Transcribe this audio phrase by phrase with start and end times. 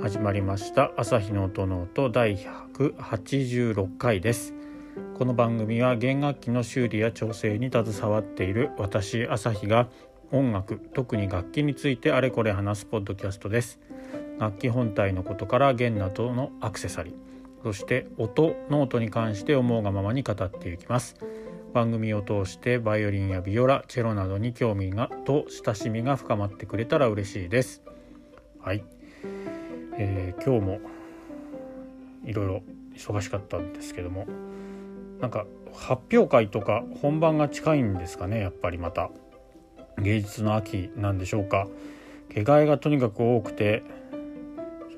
[0.00, 0.92] 始まりました。
[0.96, 4.54] 朝日の音の音第186回です。
[5.18, 9.88] この番組は弦楽器の修理や調整に携わっている私朝日が
[10.30, 13.80] 音楽特に楽器についてあれこれ話すポッドキャストです。
[14.38, 17.14] 楽器本体のことから弦などのアクセサリー
[17.64, 21.16] そして音ノートに関して思うがままに語っていきます。
[21.74, 27.82] 番組を通してバイオリンやビオラチェロなどに興味がと親しみが深まってくれたら嬉しいです。
[28.60, 28.84] はい、
[29.98, 30.80] えー、今日も
[32.24, 32.62] いろいろ
[32.94, 34.26] 忙しかったんですけども
[35.20, 39.10] なんか発表会とか本番が近いんですかねやっぱりまた。
[40.02, 41.68] 芸術の秋なんでしょうか。
[42.30, 43.82] 毛替えがとにかく多くて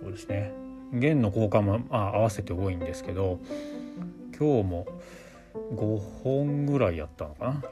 [0.03, 0.53] そうですね。
[0.93, 3.39] 弦の交換も、まあ、合わせて多いんですけど
[4.37, 4.87] 今日も
[5.73, 7.63] 5本ぐらいやったのかな。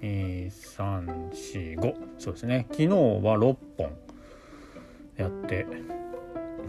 [0.00, 2.66] 12345そうですね。
[2.70, 2.94] 昨日は
[3.38, 3.90] 6本
[5.16, 5.66] やって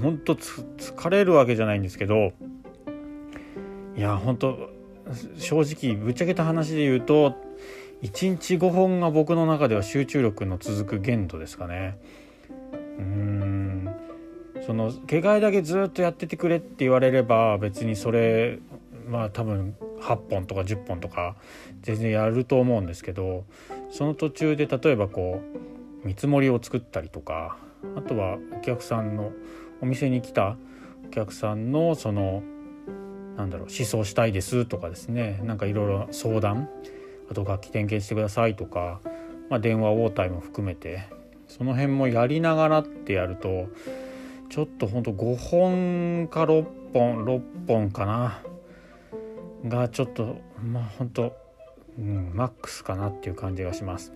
[0.02, 2.34] ほんと疲れるわけじゃないんですけど
[3.96, 4.70] いやほんと
[5.38, 7.36] 正直ぶっちゃけた話で言うと
[8.02, 11.98] 1日5本が僕の中では集中力の続く限度ですかね。
[13.00, 13.96] うん。
[14.66, 18.60] その毛替えだけずっとやっててくれって言われれば別にそれ
[19.08, 21.36] まあ多分8本とか10本とか
[21.82, 23.46] 全然やると思うんですけど
[23.92, 25.42] その途中で例えばこ
[26.04, 27.58] う見積もりを作ったりとか
[27.96, 29.34] あとはお客さんの
[29.82, 30.58] お店に来た
[31.06, 32.44] お客さんのその
[33.38, 36.70] なんだろう思想したいですとかですねなんかいろいろ相談
[37.30, 39.02] あと楽器点検してくださいとか、
[39.50, 41.10] まあ、電話応対も含めて
[41.48, 43.68] その辺もやりながらってやると
[44.50, 48.42] ちょっとほんと5本か6本6本かな
[49.68, 51.36] がちょっとまあ本当、
[51.98, 54.14] うん、マックスかなっていう感じがします。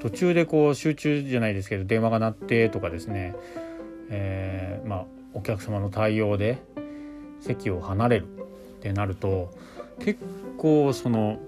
[0.00, 3.34] 途中でこう集中じゃないですけど電話が鳴ってとかですね、
[4.12, 6.58] えー、まあお客様の対応で
[7.40, 8.28] 席を離れるっ
[8.80, 9.50] てなると
[9.98, 10.20] 結
[10.58, 11.40] 構その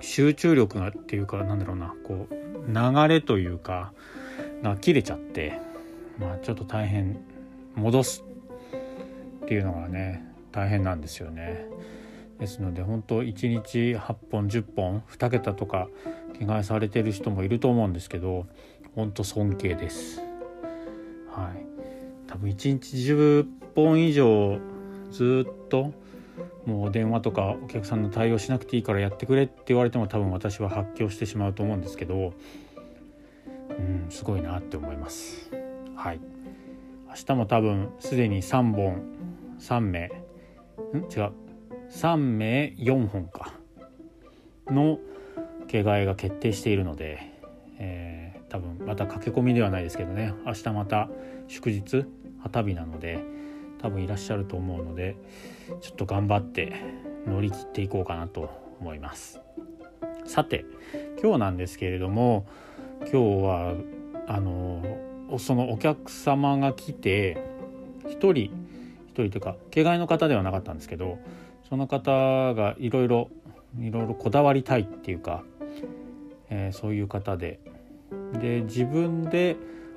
[0.00, 2.34] 集中力がっていうかなんだろうなこう
[2.68, 3.92] 流れというか
[4.62, 5.60] が切れちゃって
[6.18, 7.18] まあちょっと大変
[7.74, 8.24] 戻す
[9.44, 11.66] っていうのがね大変なんですよね。
[12.38, 15.88] ですので本当1日8本10本2桁とか
[16.38, 18.46] 着替えされてる人もいると思うんですけど
[18.94, 20.27] 本当尊敬です。
[22.28, 24.58] 多分1日10本以上
[25.10, 25.92] ずっと
[26.66, 32.34] もう電話とかお客さんの対応しなくていいからやってくれって言われても多分私は発狂してしまうと思うんですけど
[33.70, 35.50] うんすごいなって思います。
[35.94, 36.20] はい。
[37.08, 39.02] 明日も多分すでに3本
[39.58, 40.08] 3名
[40.94, 40.98] ん？
[41.10, 41.32] 違う。
[41.90, 43.52] 3名4本か。
[44.66, 44.98] の
[45.66, 47.32] 毛替えが決定しているので、
[47.78, 50.34] えー、多分また駆け込みではないですけどね。
[50.44, 51.08] 明日また
[51.46, 52.06] 祝日
[52.42, 53.18] 旗日なので
[53.80, 55.16] 多分いらっしゃると思うので
[55.80, 56.74] ちょっと頑張って
[57.26, 58.50] 乗り切っていこうかなと
[58.80, 59.40] 思います。
[60.24, 60.64] さて
[61.22, 62.46] 今日なんですけれども
[63.00, 63.74] 今日は
[64.26, 64.82] あの
[65.38, 67.42] そのお客様が来て
[68.04, 68.50] 1人1
[69.12, 71.18] 人というか毛替えの方ではなかったんですけど
[71.68, 72.10] その方
[72.54, 73.30] がいろいろ
[73.80, 75.42] いろいろこだわりたいっていうか、
[76.50, 77.60] えー、そういう方で。
[78.40, 79.56] で自分で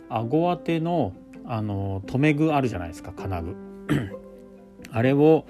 [0.10, 1.14] 顎当ての
[1.52, 3.56] あの留め具あるじゃないですか金具。
[4.92, 5.46] あれを、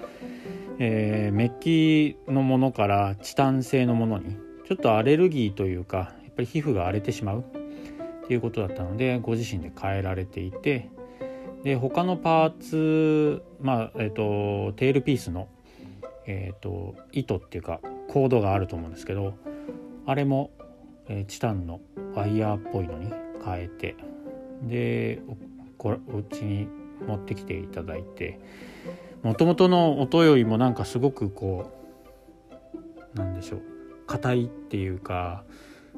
[0.78, 4.36] えー、メッキのものからチタン製のものに
[4.66, 10.90] ちょっとアレルギーというかやっぱり皮膚が荒れてしまうっていうことだったのでご自身で変えられていて
[11.62, 15.48] で他のパーツまあえっ、ー、とテールピースの
[16.26, 19.34] えーと、糸っていうかコードがあると思うんですけど
[20.06, 20.50] あれも、
[21.08, 21.80] えー、チタンの
[22.14, 23.12] ワイヤーっぽいのに
[23.44, 23.96] 変えて
[24.62, 25.20] で
[25.82, 26.68] こお家に
[27.08, 28.38] 持ってきていただいて
[29.24, 31.72] もともとの音よりもなんかすごくこ
[33.14, 33.62] うなんでしょう
[34.06, 35.42] 硬いっていうか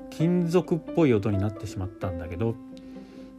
[0.09, 2.55] 金属っぽい音になってしまったんだけどっ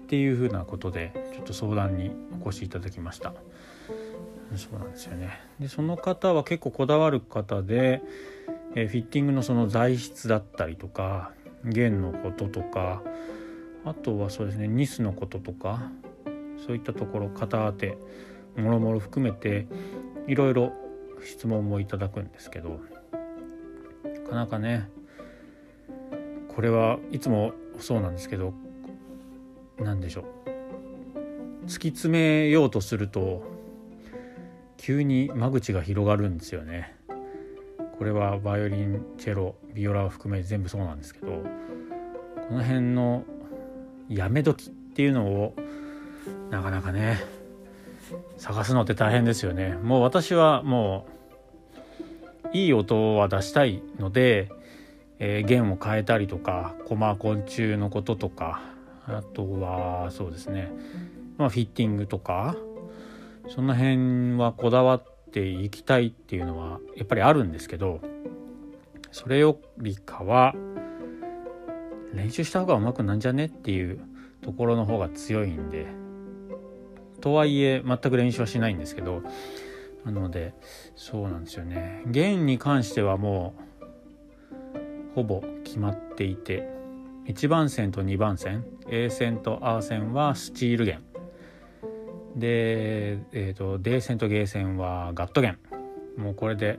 [0.08, 3.34] ていうふうなことでちょっと相談にお越しいただきました。
[4.56, 8.02] そうなんですよねでその方は結構こだわる方で、
[8.76, 11.32] え、フィッティングのその材質だったりとか
[11.66, 13.02] 弦のこととか
[13.84, 15.92] あとはそうですねニスのこととか
[16.66, 17.98] そういったところ型当て
[18.56, 19.68] もろもろ含めて
[20.28, 20.72] いろいろ
[21.24, 22.80] 質問もいただくんですけど
[24.04, 24.90] なかなかね
[26.56, 28.54] これはいつもそうなんですけど
[29.78, 33.44] 何でしょう突き詰めようとすると
[34.78, 36.96] 急に間口が広がるんですよね。
[37.98, 43.24] これはバイオリンチェロビオラを含め全部そうなんですけどこの辺の
[44.10, 45.56] やめ時っていうのを
[46.50, 47.24] なかなかね
[48.38, 49.78] 探すのって大変ですよね。
[49.82, 51.08] もう私はも
[52.54, 54.50] ういい音は出したいので、
[55.20, 58.62] えー、弦を変えたりとかコマ昆虫のこととか
[59.08, 60.72] あとはそうですね、
[61.38, 62.56] まあ、フィッティングとか
[63.50, 68.02] その辺はこだわっていきたいっていうのはやっぱりあるんですけど
[69.12, 70.56] それよりかは
[72.14, 74.00] 練習した方がうまくなんじゃねっていう
[74.42, 75.88] ところの方が強いんで
[77.26, 79.24] とはいえ全く練習はしないんですけど
[80.06, 80.54] なので
[80.96, 82.04] そうなんですよね。
[82.06, 83.56] 弦に関してはも
[84.62, 86.70] うほぼ決まっていて
[87.26, 91.02] 1番線と2番線 A 線と A 線はスチール弦。
[92.36, 95.58] で、えーと、D 線とゲー線はガット弦。
[96.18, 96.78] もうこれで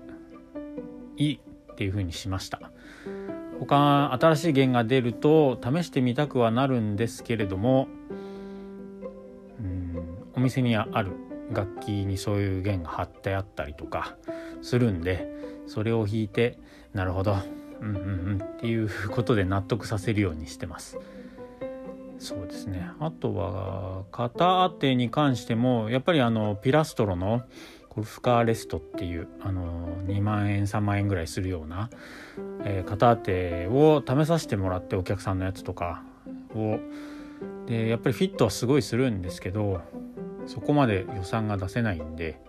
[1.17, 1.41] いい
[1.73, 2.71] っていう風にしました。
[3.59, 7.89] 他新しい弦が出ると試してみたくはなるんですけれども
[10.47, 11.13] 店にある
[11.51, 14.17] 楽器にそういう弦が貼ってあったりとか
[14.63, 15.29] するんで
[15.67, 16.59] それを弾いて
[16.93, 17.37] なるほど
[17.81, 18.01] うんうんう
[18.37, 20.99] んっていうことで納得させるようにしてます。
[22.19, 27.43] そうですねあとは型当てに関してもやっぱりあのピラストロの
[27.91, 31.91] ゴルフカーレストっていうあの2万円3万円ぐらいするような、
[32.65, 36.03] えー、型当てを試させてもらってお客さんのやつとか
[36.55, 36.79] を
[37.67, 39.83] でやっぱりフィットはすごいするんですけど
[40.47, 42.41] そこまで予算が出せないんで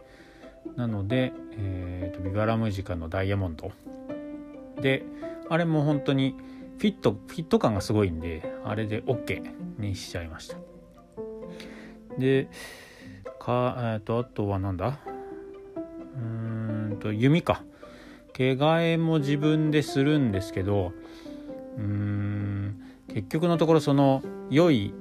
[0.75, 3.71] なので、えーと、ビバラムジカのダイヤモンド。
[4.81, 5.03] で
[5.49, 6.35] あれも本当に
[6.77, 9.41] フィットフィット感がすごいんであれで OK
[9.79, 10.57] にしちゃいました。
[12.17, 12.49] で
[13.39, 14.99] かえっ、ー、とあとはなんだ？
[16.15, 17.63] うんと弓か。
[18.33, 20.91] 毛替えも自分でするんですけど
[21.75, 22.79] うん
[23.11, 24.21] 結局のところその
[24.51, 24.93] 良い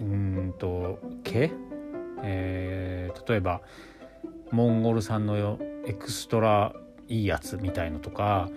[0.00, 1.52] うんと毛、
[2.24, 3.60] えー、例えば
[4.50, 6.72] モンゴル産のエクストラ
[7.08, 8.48] いいやつみたいのとか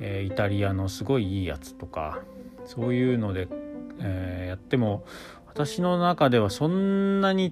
[0.00, 2.20] えー、イタリアのすごいいいやつとか
[2.66, 3.48] そういうので、
[4.00, 5.04] えー、やっても
[5.46, 7.50] 私の中ではそんなに違い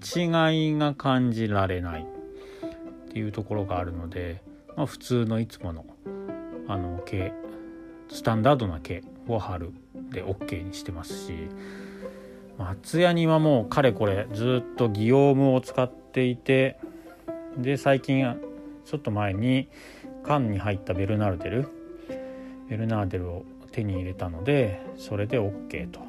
[0.74, 4.42] が感じられないっていうところがあるので、
[4.76, 5.84] まあ、普通のいつもの
[6.66, 7.32] あの毛
[8.08, 9.72] スタンダードな毛を貼る
[10.10, 11.48] で OK にしてますし
[12.62, 16.78] 松屋にはもうかれこれずっとギオームを使っていて
[17.56, 18.24] で最近
[18.84, 19.68] ちょっと前に
[20.22, 21.68] 缶に入ったベルナルデル
[22.68, 26.00] ベルナーデルを手に入れたのでそれで OK と。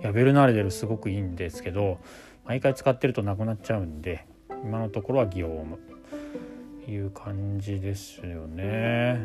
[0.00, 1.98] いやベルナーデルすごくいいんですけど
[2.44, 4.26] 毎回使ってるとなくなっちゃうんで
[4.62, 5.78] 今のところはギオーム。
[6.90, 9.20] いう感じですよね。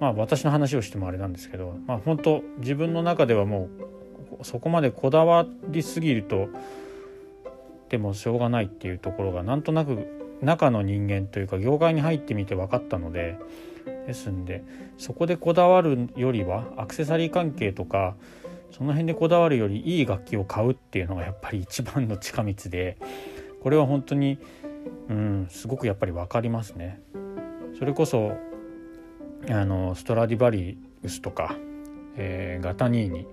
[0.00, 3.97] まあ私の話をしてもあれなんですけどまあ本当自分の中ではもう
[4.42, 6.48] そこまでこだわりすぎると
[7.88, 10.06] でもしょうがないっていうところがなんとなく
[10.42, 13.38] 中の人間というか業界に入ってみて分かったので
[14.06, 14.64] ですんで
[14.98, 18.14] そこでこだわるよりはアクセサリー関係とか
[18.70, 22.98] その辺でこだわるよりいい楽器を買うっていうのがやっぱり一番の近道で
[23.62, 24.38] これは本当に
[25.08, 27.00] うんすごくやっぱり分かりますね。
[27.78, 28.32] それこそ
[29.48, 31.56] あのストラディバリウスとか、
[32.16, 33.26] えー、ガダニーニ、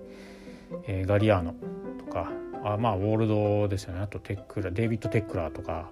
[0.86, 1.54] えー、ガリアーノ
[1.98, 2.30] とか
[2.64, 5.90] あまあオールドですよねあとテックラデイビッド・テックラーとか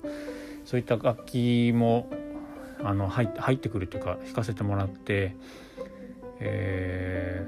[0.64, 2.10] そういった楽器も
[2.82, 5.36] あの入ってくるというか弾かせてもらって、
[6.40, 7.46] え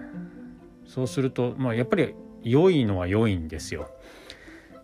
[0.86, 3.90] ー、そうすると、まあ、やっぱり良いのは良いんですよ。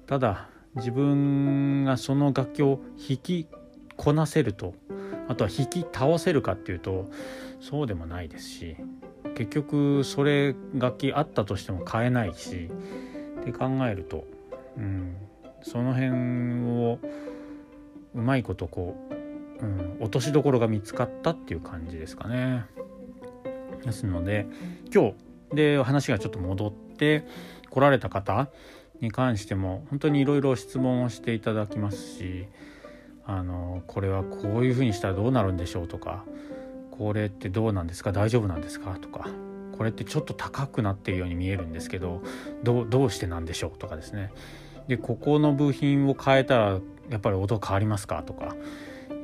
[0.06, 3.46] ただ自分がその楽器を弾き
[3.96, 4.74] こなせると
[5.28, 7.10] あとは弾き倒せるかっていうと
[7.60, 8.76] そうでもないですし
[9.34, 12.70] 結局それ楽器あったとしても買えないし
[13.40, 14.24] って考えると、
[14.76, 15.16] うん、
[15.62, 16.10] その辺
[16.80, 16.98] を
[18.14, 19.12] うまいことこう
[19.62, 22.66] うん、落としどころが見つかったっていう感じですかね。
[23.84, 24.46] ですので
[24.92, 25.14] 今
[25.50, 27.26] 日で話がちょっと戻って
[27.70, 28.48] 来られた方
[29.00, 32.46] に関しても本当にいろいろ質問をしていただきますし
[33.24, 36.24] あのこれはこういうふうにしたらどうなるんでしょうとか
[36.92, 38.12] これってどうなんですか？
[38.12, 38.96] 大丈夫なんですか？
[39.00, 39.28] とか
[39.76, 42.22] これってちょっと高くなってるように見えるんですけど
[42.62, 43.78] どうしてなんでしょう？
[43.78, 44.32] とかですね。
[44.88, 46.80] でここの部品を変えたら
[47.10, 48.22] やっぱり音変わりますか？
[48.22, 48.54] とか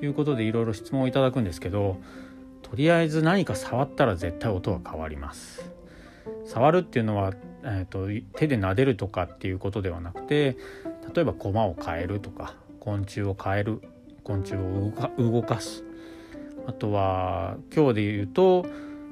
[0.03, 1.99] いうことでいろいろ質問をいただくんですけど
[2.63, 5.71] とりあえず何か触ったら絶対音は変わります。
[6.47, 8.09] 触るっていうのは、えーと、
[8.39, 10.57] 手で撫でるとかっていうことではなくて
[11.15, 13.83] 例えば駒を変えるとか昆虫を変える
[14.25, 15.85] 昆虫を動かす
[16.69, 18.67] あとは今日で言うと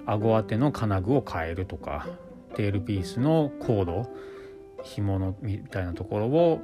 [0.05, 2.07] 顎当ての金具を変えるとか
[2.55, 4.11] テールピースのコード
[4.83, 6.61] 紐のみたいなところを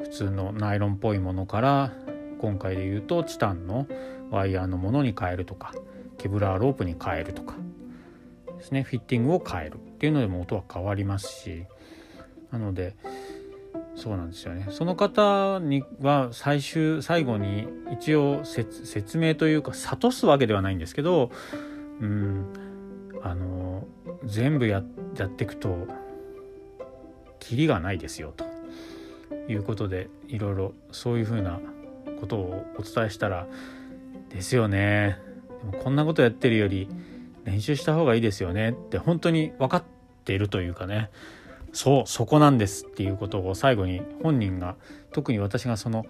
[0.00, 1.92] 普通のナイロンっぽいものから
[2.40, 3.86] 今回で言うとチタンの
[4.32, 5.72] ワイヤーのものに変えるとか
[6.18, 7.54] ケブラーロープに変えるとか
[8.58, 11.66] ですねフィッティングを変えるっていうのでも音は変わりますし
[12.50, 12.96] なので
[13.96, 14.66] そうなんですよね。
[14.70, 21.30] その方には最終最後に一応説明というか諭すわけではないんですけど
[22.00, 22.52] うん
[23.22, 23.86] あの
[24.24, 24.82] 全部や
[25.16, 25.88] やっていくと
[27.40, 28.44] キリがないですよと。
[29.48, 31.60] いうことでいろいろそういうふうな
[32.20, 33.46] ことをお伝えしたら
[34.30, 35.18] ですよね。
[35.70, 36.88] でもこんなことやってるより
[37.44, 38.70] 練習した方がいいですよね。
[38.70, 39.84] って本当に分かっ
[40.24, 41.10] ているというかね。
[41.72, 44.76] そうそこなんですっていうことを最後に本人が
[45.12, 46.06] 特に私がその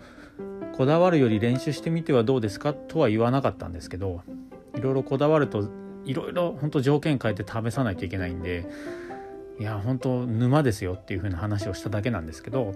[0.76, 4.22] こだわるより練習してみてはどうですかとは言わなかったんですけど
[4.74, 5.68] いろいろこだわると
[6.04, 8.68] いろいろ本当条件変えて試さないといけないんで
[9.58, 12.74] いや本当沼ですよっていう風な話をしただけなんですけど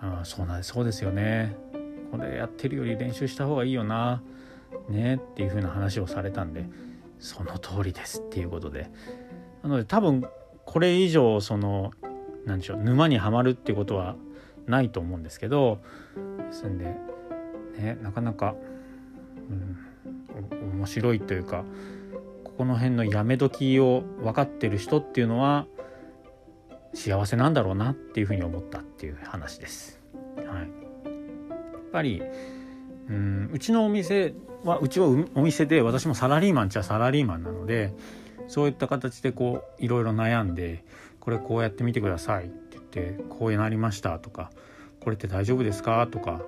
[0.00, 1.56] あそうなんそうですよね。
[2.10, 4.22] これやってるより練習した方がいいよな
[4.90, 6.66] ねっていう風な話をされたんで
[7.18, 8.90] その通りですっていうことで。
[9.62, 10.24] なので多分
[10.72, 11.92] これ以上その
[12.46, 14.16] 何でしょう沼にはまるってことは
[14.66, 15.80] ないと思うんですけど
[16.48, 16.86] ですんで、
[17.76, 18.54] ね、なかなか、
[19.50, 21.66] うん、面白いというか
[22.42, 25.66] ここの辺のやめ時を分かってる人っていうのは
[26.94, 30.00] 幸せなんだろうなっていうふうに思ったっていう話です。
[30.36, 32.22] はい、やっぱり
[33.10, 34.32] うんうちのお店
[34.64, 37.92] はうちはお店で私もサラリーマンっちゃサラリーマンなので
[38.52, 40.84] そういった形でこういろいろ悩んで
[41.20, 44.50] これこうやってみてくださいって言ってこうなりましたとか
[45.00, 46.42] これって大丈夫ですかとか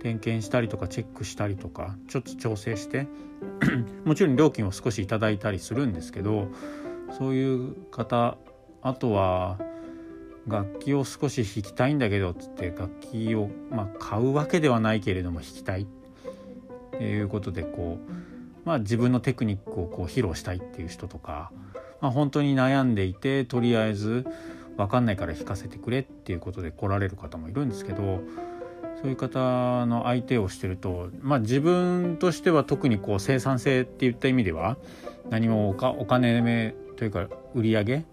[0.00, 3.08] 点検したりとかチェックしたりとかちょっと調整して
[4.06, 6.46] もちろん料金を少しいただいたりするんですけど
[7.18, 8.38] そういう方
[8.80, 9.58] あとは
[10.46, 15.86] 楽器を少し弾きたいんだけどっつって楽器を、まあ、買うわけではないけれども弾きたいっ
[16.98, 18.31] ていうことでこう、
[18.64, 21.50] まあ、自分のテクニックをこう披露したいっていう人とか、
[22.00, 24.26] まあ、本当に悩んでいてとりあえず
[24.76, 28.20] 分かんないから弾かせてくれっていうことで来られる方もいるんですけど
[29.00, 34.76] そういう方の相手をしてると、まあ、自分としては特にこう生産性っていった意味では
[35.28, 38.04] 何もお金目というか売り上げ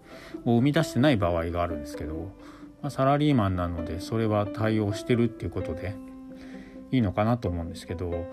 [0.44, 2.32] を生み出してない場合があるんですけど、
[2.82, 5.94] まあ、サラリーマンなのでそれは対応してるっていうことで
[6.90, 8.26] いいのかなと思うんですけど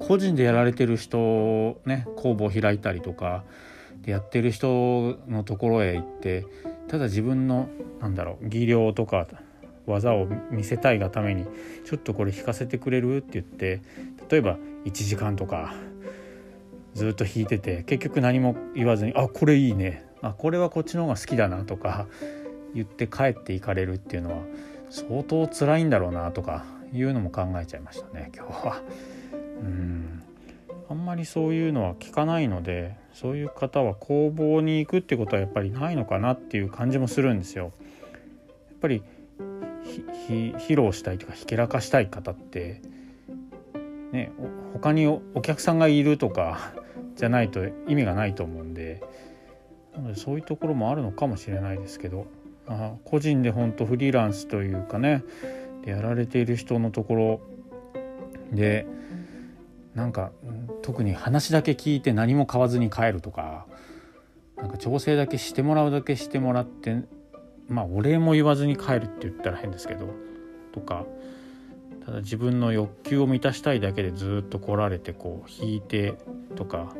[0.00, 3.44] 個人でやられてる人ね工房開いたりとか
[4.02, 6.46] でやってる人のところへ行って
[6.88, 7.68] ただ自分の
[8.00, 9.28] なんだろう技量とか
[9.86, 11.46] 技を見せたいがために
[11.84, 13.18] ちょっとこれ弾かせてくれる？
[13.18, 13.82] って言って
[14.28, 15.74] 例えば1時間とか
[16.94, 22.06] ずっと弾いてて結局何も言わずに「あこれいいねあこれはこっちの方が好きだな」とか
[22.74, 24.38] 言って帰っていかれるっていうのは
[24.88, 28.82] 相当辛いんだろうなとかいうのも考えちゃいましたね今日は。
[29.60, 30.22] うん
[30.88, 37.64] あんまりそういうのは聞かないのでそういう方は工房に行くってことはやっぱりないのかなっていう感じもするんですよ。
[37.64, 37.72] やっ
[38.80, 39.02] ぱり
[40.28, 42.82] 披露したいとかひけらかしたい方って
[44.12, 44.32] ね
[44.72, 46.72] 他にお客さんがいるとか
[47.16, 49.02] じゃないと意味がないと思うんで
[49.94, 52.26] なのでそういうところもあるのかもしれないですけど
[52.66, 55.22] あ個人で本当フリーランスというかね
[55.84, 57.40] でやられている人のところ
[58.52, 58.86] で
[60.00, 60.32] なんか
[60.80, 63.66] 特に話だけ聞いて何も買わずに帰るとか
[64.56, 67.02] なんか調整だけしてもらうだけしてもらって
[67.68, 70.08] まあお礼も言わずに帰るって言ったら変ですけど
[70.72, 71.04] とか
[72.06, 76.14] ただ自分の欲求を満たしたいだけでずっと来られてこう弾いて
[76.56, 76.94] とか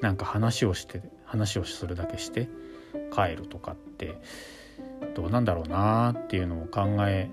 [0.00, 2.48] なんか話をして話をするだけして
[3.14, 4.20] 帰るとかって
[5.14, 7.30] どうなんだろうなっていうのを考え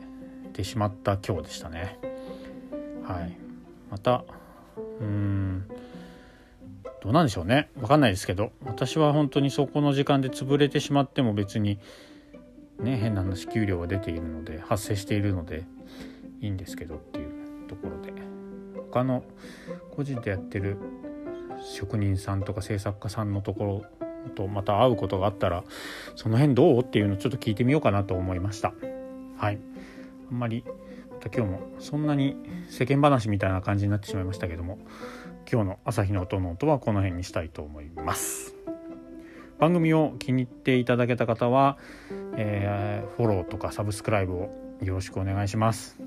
[0.53, 1.97] てしまった今日でしたね。
[3.03, 3.37] はい、
[3.89, 4.23] また
[4.99, 5.65] うん。
[7.01, 7.69] どうなんでしょうね。
[7.75, 8.51] 分かんないですけど。
[8.65, 11.79] 私は本当にそこの時間で潰れてしまっても別に
[12.79, 15.65] ね変な話給料が出ているので発生しているので
[16.41, 18.13] いいんですけどっていうところで。
[18.91, 19.23] 他の
[19.91, 20.77] 個人でやってる
[21.61, 23.83] 職人さんとか制作家さんのとこ
[24.25, 25.65] ろとまた会うことがあったら
[26.15, 26.79] その辺どう？
[26.79, 28.73] っていうのをちょっと聞いてみようかなと思いました。
[29.37, 29.59] はい。
[30.31, 30.63] あんまり
[31.29, 32.35] た今日もそんなに
[32.69, 34.79] 世間話みたいな感じになってしまいましたけども
[35.51, 38.53] 今日の朝日の音の音はこの辺にしたいと思います。
[39.59, 41.79] 番組を気に入っていただけた方は、
[42.35, 44.49] えー、フォローとかサブスクライブを
[44.81, 45.97] よろしくお願いします。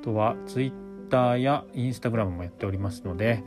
[0.00, 3.44] あとは Twitter や Instagram もやっておりますので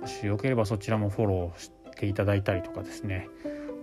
[0.00, 3.28] もしよければそちらもフォローしていただいたりとかですね。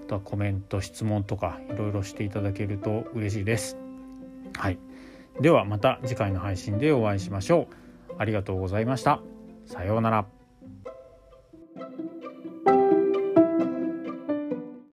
[0.05, 3.77] あとはコメント質問とかいろいろしていただけると嬉しいです。
[4.55, 4.77] はい。
[5.39, 7.67] ではまた次回の配信でお会いしましょ
[8.09, 8.15] う。
[8.17, 9.21] ありがとうございました。
[9.65, 10.44] さようなら。